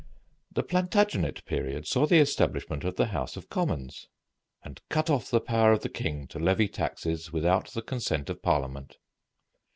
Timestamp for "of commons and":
3.37-4.81